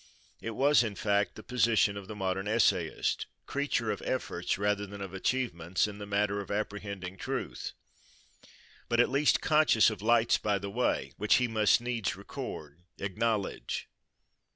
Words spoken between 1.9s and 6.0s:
of the modern essayist,—creature of efforts rather than of achievements, in